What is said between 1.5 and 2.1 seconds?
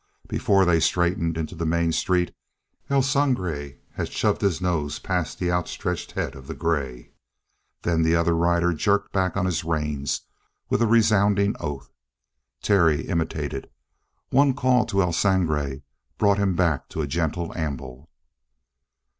the main